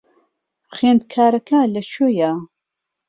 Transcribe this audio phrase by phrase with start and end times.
[0.73, 2.31] خوێندکارەکە لەکوێیە؟